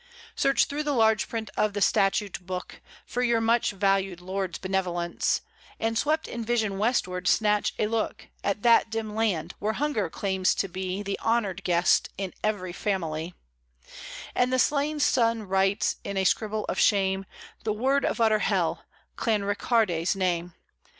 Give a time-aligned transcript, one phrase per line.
[0.35, 5.41] Search through the large print of the Statute Book For your much valued Lords' benevolence,
[5.79, 10.55] And swept in vision westward, snatch a look At that dim land, where hunger claims
[10.55, 13.35] to be The honoured guest in every family;
[14.33, 17.27] And the slain sun writes, in a scribble of shame,
[17.63, 18.83] The word of utter Hell,
[19.17, 20.55] Clanricarde's name.